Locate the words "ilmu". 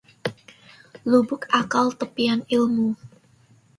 2.55-2.87